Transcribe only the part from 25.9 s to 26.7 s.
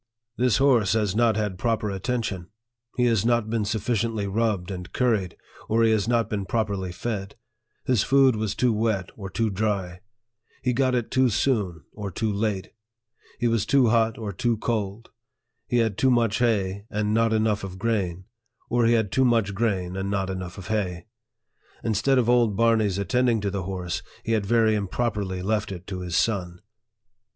his son."